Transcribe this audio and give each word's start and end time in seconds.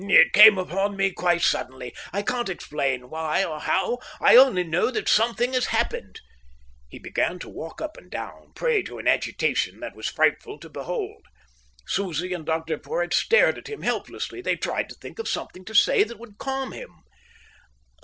"It 0.09 0.33
came 0.33 0.57
upon 0.57 0.95
me 0.97 1.11
quite 1.11 1.43
suddenly, 1.43 1.93
I 2.11 2.23
can't 2.23 2.49
explain 2.49 3.11
why 3.11 3.43
or 3.43 3.59
how. 3.59 3.99
I 4.19 4.35
only 4.35 4.63
know 4.63 4.89
that 4.89 5.07
something 5.07 5.53
has 5.53 5.65
happened." 5.67 6.21
He 6.89 6.97
began 6.97 7.25
again 7.33 7.39
to 7.41 7.49
walk 7.49 7.81
up 7.81 7.97
and 7.97 8.09
down, 8.09 8.53
prey 8.55 8.81
to 8.81 8.97
an 8.97 9.07
agitation 9.07 9.79
that 9.81 9.95
was 9.95 10.07
frightful 10.09 10.57
to 10.61 10.69
behold. 10.69 11.27
Susie 11.87 12.33
and 12.33 12.47
Dr 12.47 12.79
Porhoët 12.79 13.13
stared 13.13 13.59
at 13.59 13.67
him 13.69 13.83
helplessly. 13.83 14.41
They 14.41 14.55
tried 14.55 14.89
to 14.89 14.95
think 14.95 15.19
of 15.19 15.27
something 15.29 15.63
to 15.65 15.75
say 15.75 16.03
that 16.03 16.17
would 16.17 16.39
calm 16.39 16.71
him. 16.71 17.03